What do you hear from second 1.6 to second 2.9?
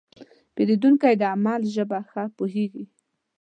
ژبه ښه پوهېږي.